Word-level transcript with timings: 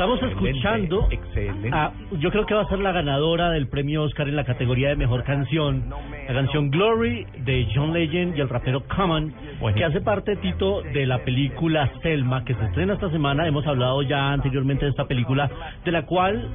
Estamos 0.00 0.22
escuchando 0.22 1.08
Excelente. 1.10 1.68
a- 1.74 1.92
yo 2.12 2.30
creo 2.30 2.46
que 2.46 2.54
va 2.54 2.62
a 2.62 2.68
ser 2.68 2.78
la 2.78 2.90
ganadora 2.90 3.50
del 3.50 3.68
premio 3.68 4.02
Oscar 4.04 4.30
en 4.30 4.34
la 4.36 4.44
categoría 4.44 4.88
de 4.88 4.96
mejor 4.96 5.24
canción, 5.24 5.90
la 6.26 6.32
canción 6.32 6.70
Glory 6.70 7.26
de 7.44 7.68
John 7.74 7.92
Legend 7.92 8.34
y 8.34 8.40
el 8.40 8.48
rapero 8.48 8.82
Common, 8.88 9.30
que 9.76 9.84
hace 9.84 10.00
parte, 10.00 10.36
Tito, 10.36 10.80
de 10.80 11.04
la 11.04 11.18
película 11.18 11.90
Selma, 12.02 12.46
que 12.46 12.54
se 12.54 12.64
estrena 12.64 12.94
esta 12.94 13.10
semana. 13.10 13.46
Hemos 13.46 13.66
hablado 13.66 14.00
ya 14.00 14.32
anteriormente 14.32 14.86
de 14.86 14.90
esta 14.92 15.04
película, 15.04 15.50
de 15.84 15.92
la 15.92 16.06
cual 16.06 16.48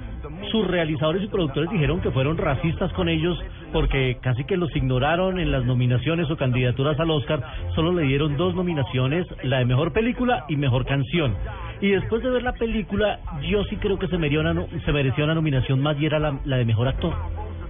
sus 0.51 0.65
realizadores 0.65 1.21
y 1.21 1.27
productores 1.27 1.69
dijeron 1.69 2.01
que 2.01 2.09
fueron 2.09 2.37
racistas 2.39 2.91
con 2.93 3.09
ellos 3.09 3.39
porque 3.71 4.17
casi 4.21 4.43
que 4.45 4.57
los 4.57 4.75
ignoraron 4.75 5.39
en 5.39 5.51
las 5.51 5.65
nominaciones 5.65 6.31
o 6.31 6.35
candidaturas 6.35 6.99
al 6.99 7.11
Oscar. 7.11 7.43
Solo 7.75 7.93
le 7.93 8.07
dieron 8.07 8.37
dos 8.37 8.55
nominaciones, 8.55 9.27
la 9.43 9.59
de 9.59 9.65
mejor 9.65 9.93
película 9.93 10.45
y 10.49 10.55
mejor 10.55 10.85
canción. 10.87 11.35
Y 11.81 11.89
después 11.89 12.23
de 12.23 12.29
ver 12.29 12.43
la 12.43 12.53
película, 12.53 13.19
yo 13.49 13.63
sí 13.65 13.75
creo 13.77 13.99
que 13.99 14.07
se 14.07 14.17
merecía 14.17 14.39
una, 14.39 14.65
se 14.85 14.91
merecía 14.91 15.25
una 15.25 15.35
nominación 15.35 15.81
más 15.81 15.99
y 15.99 16.05
era 16.05 16.19
la, 16.19 16.39
la 16.45 16.57
de 16.57 16.65
mejor 16.65 16.87
actor. 16.87 17.13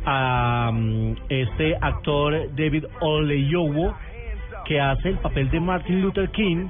A 0.06 0.72
mm, 0.72 1.16
este 1.30 1.76
actor 1.82 2.56
David 2.56 2.86
Oleyowo, 3.02 3.96
que 4.66 4.80
hace 4.80 5.10
el 5.10 5.18
papel 5.18 5.50
de 5.50 5.60
Martin 5.60 6.02
Luther 6.02 6.30
King. 6.30 6.68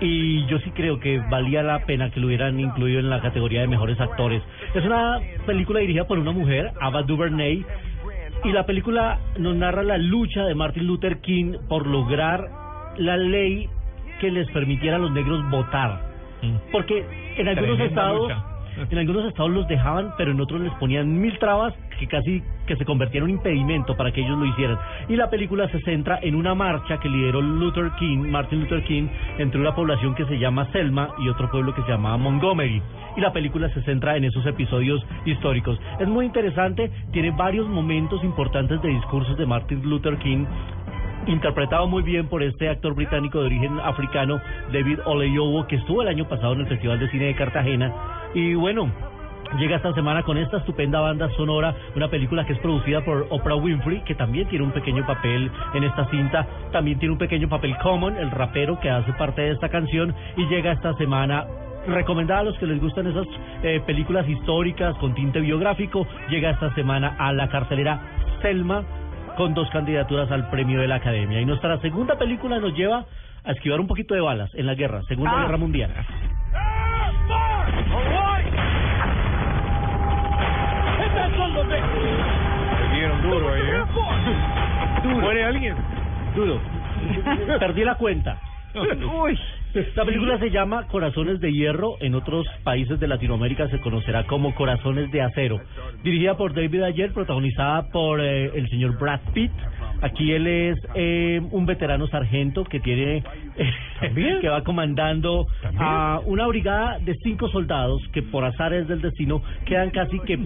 Y 0.00 0.46
yo 0.46 0.58
sí 0.60 0.70
creo 0.70 0.98
que 0.98 1.18
valía 1.30 1.62
la 1.62 1.80
pena 1.84 2.10
que 2.10 2.18
lo 2.18 2.28
hubieran 2.28 2.58
incluido 2.58 3.00
en 3.00 3.10
la 3.10 3.20
categoría 3.20 3.60
de 3.60 3.66
mejores 3.66 4.00
actores. 4.00 4.42
Es 4.74 4.84
una 4.84 5.18
película 5.44 5.80
dirigida 5.80 6.06
por 6.06 6.18
una 6.18 6.32
mujer, 6.32 6.72
Ava 6.80 7.02
DuVernay, 7.02 7.64
y 8.42 8.52
la 8.52 8.64
película 8.64 9.18
nos 9.38 9.54
narra 9.54 9.82
la 9.82 9.98
lucha 9.98 10.44
de 10.44 10.54
Martin 10.54 10.86
Luther 10.86 11.20
King 11.20 11.58
por 11.68 11.86
lograr 11.86 12.48
la 12.96 13.18
ley 13.18 13.68
que 14.18 14.30
les 14.30 14.50
permitiera 14.50 14.96
a 14.96 14.98
los 14.98 15.12
negros 15.12 15.48
votar. 15.50 16.09
Porque 16.72 17.04
en 17.36 17.48
algunos 17.48 17.80
estados, 17.80 18.32
en 18.90 18.98
algunos 18.98 19.26
estados 19.26 19.50
los 19.50 19.68
dejaban, 19.68 20.14
pero 20.16 20.30
en 20.30 20.40
otros 20.40 20.60
les 20.60 20.72
ponían 20.74 21.20
mil 21.20 21.38
trabas 21.38 21.74
que 21.98 22.06
casi 22.06 22.42
que 22.66 22.76
se 22.76 22.84
convertían 22.84 23.24
en 23.24 23.30
un 23.30 23.36
impedimento 23.36 23.96
para 23.96 24.12
que 24.12 24.20
ellos 24.20 24.38
lo 24.38 24.46
hicieran. 24.46 24.78
Y 25.08 25.16
la 25.16 25.28
película 25.28 25.68
se 25.68 25.80
centra 25.80 26.18
en 26.22 26.34
una 26.34 26.54
marcha 26.54 26.98
que 26.98 27.08
lideró 27.08 27.42
Luther 27.42 27.90
King, 27.98 28.30
Martin 28.30 28.60
Luther 28.60 28.82
King, 28.84 29.08
entre 29.38 29.60
una 29.60 29.74
población 29.74 30.14
que 30.14 30.24
se 30.24 30.38
llama 30.38 30.70
Selma 30.72 31.10
y 31.18 31.28
otro 31.28 31.50
pueblo 31.50 31.74
que 31.74 31.82
se 31.82 31.88
llamaba 31.88 32.16
Montgomery. 32.16 32.80
Y 33.16 33.20
la 33.20 33.32
película 33.32 33.68
se 33.74 33.82
centra 33.82 34.16
en 34.16 34.24
esos 34.24 34.46
episodios 34.46 35.04
históricos. 35.26 35.78
Es 35.98 36.08
muy 36.08 36.26
interesante, 36.26 36.90
tiene 37.12 37.32
varios 37.32 37.68
momentos 37.68 38.22
importantes 38.24 38.80
de 38.80 38.88
discursos 38.88 39.36
de 39.36 39.46
Martin 39.46 39.82
Luther 39.82 40.16
King 40.18 40.46
interpretado 41.26 41.86
muy 41.86 42.02
bien 42.02 42.28
por 42.28 42.42
este 42.42 42.68
actor 42.68 42.94
británico 42.94 43.40
de 43.40 43.46
origen 43.46 43.78
africano, 43.80 44.40
David 44.72 45.00
Oleyowo, 45.04 45.66
que 45.66 45.76
estuvo 45.76 46.02
el 46.02 46.08
año 46.08 46.28
pasado 46.28 46.54
en 46.54 46.60
el 46.60 46.66
Festival 46.66 46.98
de 46.98 47.10
Cine 47.10 47.26
de 47.26 47.34
Cartagena. 47.34 47.92
Y 48.34 48.54
bueno, 48.54 48.90
llega 49.58 49.76
esta 49.76 49.92
semana 49.92 50.22
con 50.22 50.38
esta 50.38 50.58
estupenda 50.58 51.00
banda 51.00 51.28
sonora, 51.36 51.74
una 51.96 52.08
película 52.08 52.44
que 52.44 52.52
es 52.54 52.58
producida 52.60 53.04
por 53.04 53.26
Oprah 53.30 53.56
Winfrey, 53.56 54.02
que 54.04 54.14
también 54.14 54.48
tiene 54.48 54.64
un 54.64 54.72
pequeño 54.72 55.06
papel 55.06 55.50
en 55.74 55.84
esta 55.84 56.08
cinta, 56.10 56.46
también 56.72 56.98
tiene 56.98 57.12
un 57.12 57.18
pequeño 57.18 57.48
papel 57.48 57.76
Common, 57.82 58.16
el 58.16 58.30
rapero 58.30 58.78
que 58.80 58.90
hace 58.90 59.12
parte 59.14 59.42
de 59.42 59.50
esta 59.50 59.68
canción, 59.68 60.14
y 60.36 60.46
llega 60.46 60.72
esta 60.72 60.94
semana 60.94 61.46
recomendada 61.86 62.40
a 62.40 62.44
los 62.44 62.58
que 62.58 62.66
les 62.66 62.80
gustan 62.80 63.06
esas 63.06 63.26
eh, 63.62 63.80
películas 63.86 64.28
históricas 64.28 64.96
con 64.98 65.14
tinte 65.14 65.40
biográfico, 65.40 66.06
llega 66.28 66.50
esta 66.50 66.74
semana 66.74 67.16
a 67.18 67.32
la 67.32 67.48
cartelera 67.48 68.00
Selma 68.42 68.84
con 69.36 69.54
dos 69.54 69.68
candidaturas 69.70 70.30
al 70.30 70.48
premio 70.50 70.80
de 70.80 70.88
la 70.88 70.96
Academia. 70.96 71.40
Y 71.40 71.44
nuestra 71.44 71.78
segunda 71.80 72.16
película 72.16 72.58
nos 72.58 72.74
lleva 72.74 73.04
a 73.44 73.52
esquivar 73.52 73.80
un 73.80 73.86
poquito 73.86 74.14
de 74.14 74.20
balas 74.20 74.50
en 74.54 74.66
la 74.66 74.74
guerra, 74.74 75.02
Segunda 75.08 75.32
Ah. 75.34 75.42
Guerra 75.42 75.56
Mundial. 75.56 75.90
Dieron 82.94 83.22
duro 83.22 83.52
ahí, 83.52 83.62
¿eh? 83.62 83.84
¿Muere 85.20 85.44
alguien? 85.44 85.76
Duro. 86.34 86.60
Perdí 87.58 87.84
la 87.84 87.94
cuenta. 87.94 88.36
Uy. 88.74 89.38
La 89.72 90.04
película 90.04 90.36
se 90.40 90.50
llama 90.50 90.88
Corazones 90.88 91.38
de 91.38 91.52
Hierro, 91.52 91.94
en 92.00 92.16
otros 92.16 92.44
países 92.64 92.98
de 92.98 93.06
Latinoamérica 93.06 93.68
se 93.68 93.80
conocerá 93.80 94.24
como 94.24 94.52
Corazones 94.56 95.12
de 95.12 95.22
Acero. 95.22 95.60
Dirigida 96.02 96.36
por 96.36 96.54
David 96.54 96.82
Ayer, 96.82 97.12
protagonizada 97.12 97.88
por 97.92 98.20
eh, 98.20 98.50
el 98.52 98.68
señor 98.68 98.98
Brad 98.98 99.20
Pitt. 99.32 99.52
Aquí 100.02 100.32
él 100.32 100.48
es 100.48 100.78
eh, 100.94 101.40
un 101.52 101.66
veterano 101.66 102.08
sargento 102.08 102.64
que 102.64 102.80
tiene 102.80 103.22
que 104.40 104.48
va 104.48 104.64
comandando 104.64 105.46
a 105.78 106.20
una 106.24 106.48
brigada 106.48 106.98
de 106.98 107.14
cinco 107.22 107.48
soldados 107.48 108.02
que 108.12 108.22
por 108.22 108.44
azares 108.44 108.88
del 108.88 109.00
destino 109.00 109.40
quedan 109.66 109.90
casi 109.90 110.18
que 110.20 110.38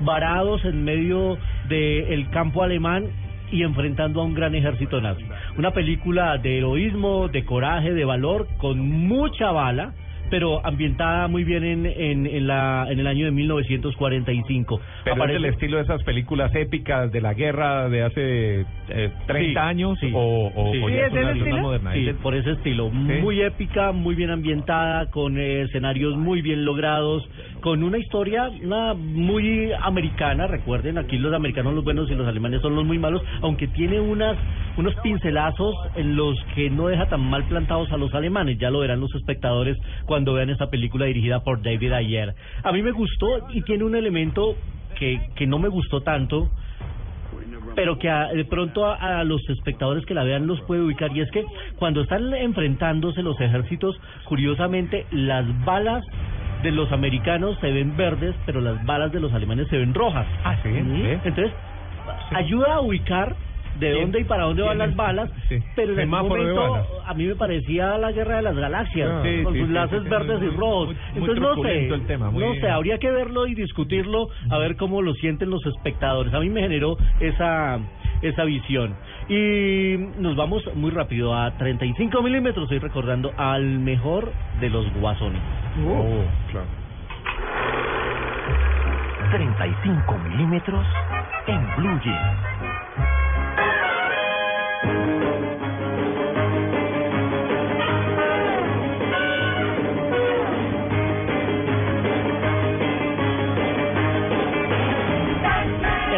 varados 0.00 0.64
en 0.64 0.82
medio 0.82 1.36
del 1.68 2.30
campo 2.30 2.62
alemán 2.62 3.10
y 3.50 3.62
enfrentando 3.62 4.20
a 4.20 4.24
un 4.24 4.34
gran 4.34 4.54
ejército 4.54 5.00
nazi. 5.00 5.24
Una 5.56 5.72
película 5.72 6.38
de 6.38 6.58
heroísmo, 6.58 7.28
de 7.28 7.44
coraje, 7.44 7.92
de 7.92 8.04
valor, 8.04 8.48
con 8.58 8.78
mucha 8.80 9.50
bala, 9.50 9.92
pero 10.30 10.64
ambientada 10.64 11.28
muy 11.28 11.44
bien 11.44 11.64
en, 11.64 11.86
en, 11.86 12.26
en, 12.26 12.46
la, 12.46 12.86
en 12.90 12.98
el 13.00 13.06
año 13.06 13.24
de 13.26 13.30
1945. 13.32 14.80
Pero 15.04 15.16
es 15.16 15.20
Aparece- 15.22 15.36
el 15.36 15.44
estilo 15.46 15.76
de 15.78 15.82
esas 15.84 16.02
películas 16.02 16.54
épicas 16.54 17.10
de 17.12 17.20
la 17.20 17.34
guerra 17.34 17.88
de 17.88 18.02
hace 18.02 18.60
eh, 18.88 19.10
30 19.26 19.38
Sí, 19.52 19.56
años 19.68 19.98
sí. 20.00 20.10
o, 20.14 20.52
o, 20.54 20.72
Sí. 20.72 20.82
o 20.82 20.88
Sí, 20.88 20.94
ya 20.94 21.00
¿es 21.00 21.06
es 21.06 21.12
una, 21.12 21.20
del 21.20 21.26
una 21.36 21.36
estilo? 21.44 21.62
moderna. 21.62 21.92
Sí, 21.92 22.00
Es 22.02 22.08
el- 22.08 22.14
por 22.16 22.34
ese 22.34 22.50
estilo. 22.52 22.90
Muy 22.90 23.40
épica, 23.42 23.92
muy 23.92 24.14
bien 24.14 24.30
ambientada, 24.30 25.06
con 25.10 25.38
eh, 25.38 25.62
escenarios 25.62 26.16
muy 26.16 26.42
bien 26.42 26.64
logrados, 26.64 27.28
con 27.60 27.82
una 27.82 27.98
historia 27.98 28.50
una 28.62 28.94
muy 28.94 29.70
americana. 29.82 30.46
Recuerden, 30.46 30.98
aquí 30.98 31.18
los 31.18 31.32
americanos 31.34 31.74
los 31.74 31.84
buenos 31.84 32.10
y 32.10 32.14
los 32.14 32.26
alemanes 32.26 32.60
son 32.62 32.74
los 32.74 32.84
muy 32.84 32.98
malos, 32.98 33.22
aunque 33.42 33.66
tiene 33.68 34.00
unas 34.00 34.36
unos 34.76 34.94
pincelazos 34.96 35.74
en 35.94 36.16
los 36.16 36.36
que 36.54 36.68
no 36.68 36.88
deja 36.88 37.06
tan 37.06 37.20
mal 37.20 37.44
plantados 37.44 37.90
a 37.92 37.96
los 37.96 38.12
alemanes. 38.14 38.58
Ya 38.58 38.70
lo 38.70 38.80
verán 38.80 39.00
los 39.00 39.14
espectadores 39.14 39.76
cuando 40.04 40.15
vean 40.24 40.50
esta 40.50 40.68
película 40.70 41.06
dirigida 41.06 41.40
por 41.40 41.62
David 41.62 41.92
Ayer. 41.92 42.34
A 42.62 42.72
mí 42.72 42.82
me 42.82 42.92
gustó 42.92 43.48
y 43.50 43.62
tiene 43.62 43.84
un 43.84 43.94
elemento 43.96 44.54
que, 44.98 45.20
que 45.34 45.46
no 45.46 45.58
me 45.58 45.68
gustó 45.68 46.00
tanto 46.02 46.48
pero 47.74 47.98
que 47.98 48.08
a- 48.08 48.28
de 48.32 48.44
pronto 48.44 48.86
a, 48.86 49.20
a 49.20 49.24
los 49.24 49.40
espectadores 49.50 50.06
que 50.06 50.14
la 50.14 50.24
vean 50.24 50.46
los 50.46 50.60
puede 50.62 50.80
ubicar 50.82 51.14
y 51.14 51.20
es 51.20 51.30
que 51.30 51.44
cuando 51.78 52.00
están 52.00 52.32
enfrentándose 52.34 53.22
los 53.22 53.38
ejércitos, 53.40 54.00
curiosamente 54.24 55.06
las 55.10 55.44
balas 55.64 56.02
de 56.62 56.70
los 56.72 56.90
americanos 56.92 57.58
se 57.60 57.70
ven 57.70 57.94
verdes, 57.96 58.34
pero 58.46 58.60
las 58.62 58.82
balas 58.86 59.12
de 59.12 59.20
los 59.20 59.32
alemanes 59.34 59.68
se 59.68 59.76
ven 59.76 59.92
rojas. 59.92 60.26
Ah, 60.44 60.56
sí, 60.62 60.70
sí. 60.72 61.02
Entonces, 61.24 61.52
ayuda 62.30 62.74
a 62.76 62.80
ubicar 62.80 63.36
de 63.78 63.92
dónde 63.92 64.20
y 64.20 64.24
para 64.24 64.44
dónde 64.44 64.62
van 64.62 64.78
las 64.78 64.94
balas, 64.96 65.30
sí. 65.48 65.58
pero 65.74 65.88
en 65.92 65.98
ese 65.98 66.02
Semáforo 66.02 66.42
de 66.44 66.52
momento 66.54 67.02
a 67.06 67.14
mí 67.14 67.24
me 67.26 67.34
parecía 67.36 67.98
la 67.98 68.12
guerra 68.12 68.36
de 68.36 68.42
las 68.42 68.56
galaxias, 68.56 69.10
Ah, 69.12 69.20
sí, 69.24 69.42
con 69.42 69.52
sí, 69.54 69.58
sus 69.60 69.68
sí, 69.68 69.74
láseres 69.74 70.04
sí, 70.04 70.08
verdes 70.10 70.38
muy- 70.40 70.46
y 70.48 70.50
rojos. 70.56 70.86
muy- 70.86 70.94
muy 70.96 71.04
Entonces 71.14 71.40
no 71.40 71.48
sé, 71.48 71.54
truculento 71.54 71.94
el 71.94 72.06
tema, 72.06 72.30
muy- 72.30 72.44
no 72.44 72.54
sé, 72.54 72.68
habría 72.70 72.98
que 72.98 73.10
verlo 73.10 73.46
y 73.46 73.54
discutirlo 73.54 74.28
a 74.50 74.58
ver 74.58 74.76
cómo 74.76 75.02
lo 75.02 75.14
sienten 75.14 75.50
los 75.50 75.64
espectadores. 75.66 76.32
A 76.34 76.40
mí 76.40 76.48
me 76.50 76.60
generó 76.62 76.96
esa 77.20 77.78
esa 78.22 78.44
visión. 78.44 78.94
Y 79.28 79.94
nos 80.18 80.36
vamos 80.36 80.62
muy 80.74 80.90
rápido 80.90 81.34
a 81.34 81.50
35 81.58 82.22
milímetros, 82.22 82.62
estoy 82.64 82.78
recordando 82.78 83.30
al 83.36 83.78
mejor 83.78 84.32
de 84.58 84.70
los 84.70 84.90
guasones. 84.94 85.42
Oh, 85.86 86.24
claro. 86.50 86.66
35 89.32 90.18
milímetros 90.30 90.86
en 91.46 91.60
Blue 91.76 92.00
Jeans. 92.02 92.65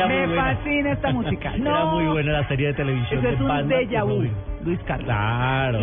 Me 0.09 0.35
fascina 0.35 0.93
esta 0.93 1.12
música. 1.12 1.53
No. 1.59 1.70
Era 1.70 1.85
muy 1.87 2.06
buena 2.06 2.32
la 2.32 2.49
serie 2.49 2.69
de 2.69 2.75
televisión. 2.75 3.20
Eso 3.20 3.29
es 3.29 3.38
de 3.38 3.44
un 3.44 3.49
Batman, 3.49 4.31
Luis 4.65 4.81
Carlos. 4.87 5.06
Claro. 5.06 5.81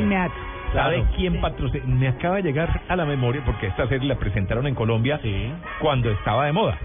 ¿Sabe 0.74 1.06
quién 1.16 1.40
patrocina? 1.42 1.86
Me 1.86 2.08
acaba 2.08 2.36
de 2.38 2.44
llegar 2.44 2.82
a 2.88 2.96
la 2.96 3.06
memoria 3.06 3.42
porque 3.46 3.68
esta 3.68 3.88
serie 3.88 4.08
la 4.08 4.16
presentaron 4.16 4.68
en 4.68 4.76
Colombia 4.76 5.20
cuando 5.80 6.12
estaba 6.12 6.46
de 6.46 6.52
moda. 6.54 6.78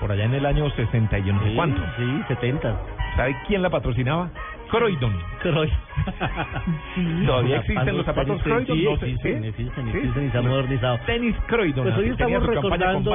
Por 0.00 0.12
allá 0.12 0.24
en 0.24 0.34
el 0.34 0.44
año 0.46 0.68
61, 0.70 1.46
y 1.48 1.54
cuánto. 1.54 1.80
Sí, 1.96 2.22
70. 2.28 2.76
¿Sabe 3.16 3.36
quién 3.46 3.62
la 3.62 3.70
patrocinaba? 3.70 4.30
Croydon. 4.70 5.12
Croy. 5.42 5.70
¿Todavía 7.26 7.58
existen 7.58 7.96
los 7.96 8.06
zapatos 8.06 8.42
tenis, 8.42 8.66
Croydon? 8.66 8.76
Sí, 8.78 8.84
No 8.84 8.96
sé, 8.98 9.06
existen, 9.06 9.42
¿sí? 9.42 9.48
existen, 9.48 9.84
¿Sí? 9.92 9.98
existen 9.98 10.26
y 10.26 10.30
se 10.30 10.38
han 10.38 10.48
modernizado. 10.48 10.98
Tenis 11.06 11.36
Croydon. 11.46 11.84
Pues 11.84 11.96
hoy 11.96 12.08
estamos 12.08 12.46
recordando, 12.46 13.12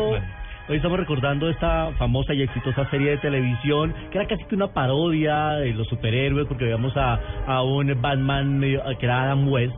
hoy 0.70 0.76
estamos 0.78 1.00
recordando 1.00 1.50
esta 1.50 1.92
famosa 1.98 2.34
y 2.34 2.44
exitosa 2.44 2.90
serie 2.90 3.12
de 3.12 3.18
televisión 3.18 3.94
que 4.12 4.18
era 4.18 4.28
casi 4.28 4.44
que 4.46 4.56
una 4.56 4.68
parodia 4.68 5.50
de 5.56 5.74
los 5.74 5.88
superhéroes 5.88 6.48
porque 6.48 6.66
veíamos 6.66 6.96
a, 6.96 7.20
a 7.48 7.64
un 7.64 7.94
Batman 8.02 8.60
medio- 8.60 8.84
que 9.00 9.06
era 9.06 9.24
Adam 9.24 9.48
West 9.50 9.76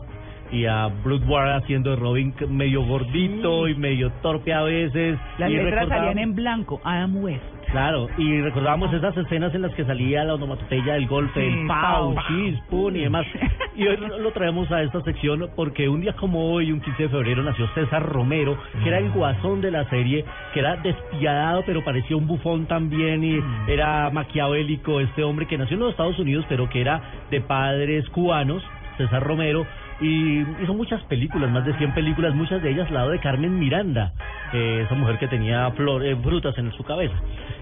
y 0.54 0.68
a 0.68 0.88
Bruce 1.04 1.26
Ward 1.26 1.64
haciendo 1.64 1.96
Robin 1.96 2.34
medio 2.48 2.86
gordito 2.86 3.68
y 3.68 3.76
medio 3.76 4.12
torpe 4.22 4.54
a 4.54 4.62
veces. 4.62 5.18
Las 5.40 5.50
y 5.50 5.56
letras 5.56 5.90
salían 5.90 6.20
en 6.20 6.36
blanco. 6.36 6.80
Adam 6.84 7.18
West. 7.24 7.44
Claro, 7.72 8.08
y 8.20 8.40
recordábamos 8.42 8.94
esas 8.94 9.18
escenas 9.18 9.56
en 9.56 9.64
las 9.64 9.74
que 9.74 9.84
salía 9.84 10.24
la 10.24 10.36
onomatopeya 10.36 10.94
del 10.94 11.08
golpe, 11.08 11.42
Sí, 11.42 11.60
el 11.60 11.68
pau, 11.68 12.16
chis, 12.28 12.60
pun 12.70 12.96
y 12.96 13.02
demás. 13.02 13.26
Y 13.76 13.88
hoy 13.88 13.98
lo 13.98 14.20
lo 14.20 14.32
traemos 14.32 14.72
a 14.72 14.84
esta 14.84 15.02
sección 15.02 15.50
porque 15.56 15.90
un 15.90 16.02
día 16.02 16.14
como 16.14 16.54
hoy, 16.54 16.72
un 16.72 16.80
15 16.80 17.04
de 17.04 17.10
febrero, 17.10 17.42
nació 17.42 17.68
César 17.74 18.04
Romero, 18.04 18.56
que 18.84 18.88
era 18.88 19.00
el 19.00 19.10
guasón 19.10 19.62
de 19.62 19.72
la 19.72 19.90
serie, 19.90 20.24
que 20.54 20.60
era 20.60 20.76
despiadado, 20.76 21.64
pero 21.66 21.84
parecía 21.84 22.16
un 22.16 22.28
bufón 22.28 22.68
también 22.68 23.24
y 23.24 23.40
era 23.68 24.12
maquiavélico 24.12 25.00
este 25.00 25.24
hombre 25.24 25.48
que 25.48 25.58
nació 25.58 25.74
en 25.74 25.80
los 25.80 25.92
Estados 25.92 26.20
Unidos, 26.20 26.46
pero 26.48 26.70
que 26.70 26.82
era 26.82 27.02
de 27.32 27.42
padres 27.42 28.08
cubanos, 28.10 28.64
César 28.98 29.24
Romero, 29.24 29.66
y 30.04 30.42
hizo 30.64 30.74
muchas 30.74 31.02
películas, 31.06 31.50
más 31.50 31.66
de 31.66 31.74
100 31.76 31.94
películas, 31.94 32.36
muchas 32.36 32.62
de 32.62 32.72
ellas 32.72 32.88
al 32.90 32.94
lado 32.96 33.10
de 33.12 33.20
Carmen 33.20 33.58
Miranda, 33.58 34.12
eh, 34.54 34.84
esa 34.86 34.96
mujer 34.96 35.18
que 35.18 35.28
tenía 35.28 35.72
flor, 35.72 36.06
eh, 36.06 36.16
frutas 36.18 36.58
en 36.58 36.72
su 36.74 36.84
cabeza. 36.84 37.16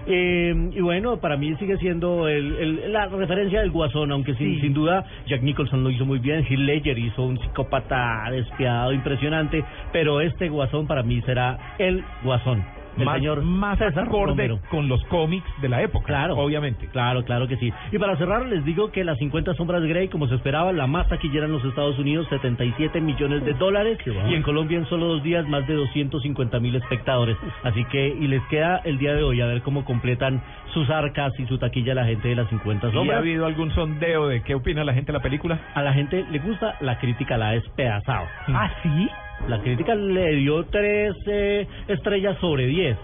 Eh, 0.06 0.70
y 0.74 0.80
bueno, 0.80 1.18
para 1.18 1.36
mí 1.36 1.54
sigue 1.56 1.76
siendo 1.78 2.26
el, 2.28 2.54
el- 2.56 2.92
la 2.92 3.06
referencia 3.06 3.60
del 3.60 3.70
guasón, 3.70 4.10
aunque 4.12 4.34
sin, 4.34 4.56
Sí. 4.56 4.60
sin 4.62 4.74
duda 4.74 5.04
Jack 5.26 5.42
Nicholson 5.42 5.84
lo 5.84 5.90
hizo 5.90 6.04
muy 6.04 6.18
bien, 6.18 6.44
Heath 6.44 6.58
Ledger 6.58 6.98
hizo 6.98 7.22
un 7.22 7.38
psicópata 7.38 8.24
despiadado, 8.30 8.92
impresionante, 8.92 9.64
pero 9.92 10.20
este 10.20 10.48
guasón 10.48 10.86
para 10.86 11.02
mí 11.02 11.20
será 11.22 11.56
el 11.78 12.02
guasón. 12.24 12.64
El 12.98 13.04
más, 13.04 13.16
señor 13.16 13.42
más 13.42 13.78
César 13.78 14.04
acorde 14.04 14.30
Romero. 14.30 14.58
con 14.70 14.88
los 14.88 15.02
cómics 15.04 15.46
de 15.60 15.68
la 15.68 15.82
época. 15.82 16.06
Claro. 16.06 16.36
Obviamente. 16.36 16.86
Claro, 16.88 17.24
claro 17.24 17.48
que 17.48 17.56
sí. 17.56 17.72
Y 17.90 17.98
para 17.98 18.16
cerrar, 18.16 18.46
les 18.46 18.64
digo 18.64 18.90
que 18.90 19.02
las 19.04 19.18
50 19.18 19.54
sombras 19.54 19.82
de 19.82 19.88
Grey, 19.88 20.08
como 20.08 20.28
se 20.28 20.34
esperaba, 20.34 20.72
la 20.72 20.86
más 20.86 21.08
taquillera 21.08 21.46
en 21.46 21.52
los 21.52 21.64
Estados 21.64 21.98
Unidos, 21.98 22.26
77 22.30 23.00
millones 23.00 23.44
de 23.44 23.54
dólares. 23.54 23.98
Y 24.28 24.34
en 24.34 24.42
Colombia, 24.42 24.78
en 24.78 24.86
solo 24.86 25.06
dos 25.06 25.22
días, 25.22 25.46
más 25.48 25.66
de 25.66 25.74
250 25.74 26.60
mil 26.60 26.74
espectadores. 26.76 27.36
Así 27.62 27.84
que, 27.86 28.08
y 28.08 28.26
les 28.28 28.42
queda 28.48 28.80
el 28.84 28.98
día 28.98 29.14
de 29.14 29.22
hoy 29.22 29.40
a 29.40 29.46
ver 29.46 29.62
cómo 29.62 29.84
completan 29.84 30.42
sus 30.74 30.88
arcas 30.90 31.32
y 31.38 31.46
su 31.46 31.58
taquilla 31.58 31.94
la 31.94 32.04
gente 32.04 32.28
de 32.28 32.36
las 32.36 32.48
50 32.48 32.86
¿Y 32.86 32.90
ha 32.90 32.92
sombras. 32.92 33.18
habido 33.18 33.46
algún 33.46 33.70
sondeo 33.74 34.28
de 34.28 34.42
qué 34.42 34.54
opina 34.54 34.84
la 34.84 34.94
gente 34.94 35.12
de 35.12 35.18
la 35.18 35.22
película? 35.22 35.58
A 35.74 35.82
la 35.82 35.92
gente 35.92 36.24
le 36.30 36.38
gusta, 36.38 36.76
la 36.80 36.98
crítica 36.98 37.36
la 37.36 37.48
ha 37.48 37.52
despedazado. 37.52 38.26
¿Ah, 38.48 38.70
sí? 38.82 39.08
La 39.48 39.60
crítica 39.60 39.94
le 39.94 40.36
dio 40.36 40.64
tres 40.66 41.14
eh, 41.26 41.66
estrellas 41.88 42.38
sobre 42.38 42.66
10. 42.66 42.96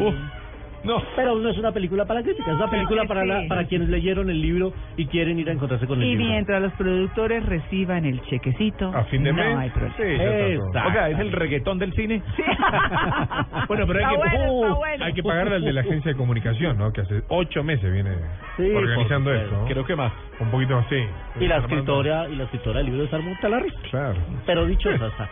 Uf, 0.00 0.14
no. 0.84 1.02
Pero 1.16 1.36
no 1.38 1.48
es 1.50 1.58
una 1.58 1.72
película 1.72 2.04
para 2.04 2.20
la 2.20 2.24
crítica, 2.24 2.50
es 2.50 2.56
una 2.56 2.70
película 2.70 3.02
Sí, 3.02 3.08
para, 3.08 3.24
la, 3.24 3.40
sí. 3.42 3.48
para 3.48 3.64
quienes 3.66 3.88
leyeron 3.88 4.30
el 4.30 4.40
libro 4.40 4.72
y 4.96 5.06
quieren 5.06 5.38
ir 5.38 5.48
a 5.48 5.52
encontrarse 5.52 5.86
con 5.86 6.00
el 6.00 6.06
Y 6.06 6.10
libro. 6.16 6.26
mientras 6.26 6.62
los 6.62 6.72
productores 6.74 7.44
reciban 7.46 8.04
el 8.04 8.20
chequecito, 8.22 8.92
A 8.94 9.04
fin 9.04 9.22
de 9.24 9.32
no 9.32 9.42
mes. 9.42 9.56
hay 9.58 9.70
problema. 9.70 9.94
Sí, 9.96 10.02
es 11.12 11.18
el 11.18 11.32
reggaetón 11.32 11.78
del 11.78 11.92
cine. 11.94 12.22
Bueno, 13.68 13.86
pero 13.86 14.06
hay 14.06 14.12
que, 14.12 14.16
bueno, 14.16 14.52
Uh, 14.52 14.82
hay 15.00 15.12
que 15.14 15.22
pagarle 15.22 15.56
al 15.56 15.64
de 15.64 15.72
la 15.72 15.80
agencia 15.82 16.10
de 16.12 16.16
comunicación, 16.16 16.76
¿no? 16.78 16.92
Que 16.92 17.00
hace 17.02 17.22
ocho 17.28 17.62
meses 17.62 17.90
viene 17.92 18.10
Sí, 18.56 18.70
organizando 18.70 19.32
esto. 19.32 19.56
¿no? 19.56 19.64
Creo 19.66 19.84
que 19.84 19.96
más. 19.96 20.12
Un 20.40 20.50
poquito 20.50 20.76
así. 20.78 20.96
Y 21.40 21.46
la 21.46 21.56
Armando. 21.56 21.76
escritora, 21.76 22.28
y 22.28 22.36
la 22.36 22.44
escritora 22.44 22.78
del 22.78 22.86
libro 22.86 23.04
es 23.04 23.12
Armenta 23.14 23.48
Larry. 23.48 23.70
Claro. 23.90 24.18
Pero 24.46 24.66
dicho 24.66 24.90
eso, 24.90 25.06
está. 25.06 25.28